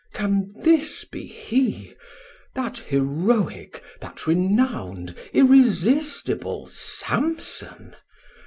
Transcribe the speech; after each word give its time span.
Can 0.13 0.51
this 0.63 1.05
be 1.05 1.27
hee, 1.27 1.93
That 2.55 2.79
Heroic, 2.79 3.83
that 3.99 4.25
Renown'd, 4.25 5.13
Irresistible 5.31 6.65
Samson? 6.65 7.95